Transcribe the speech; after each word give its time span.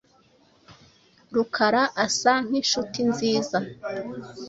Rukara 1.33 1.83
asa 2.05 2.33
nkinshuti 2.45 2.99
nziza. 3.09 3.57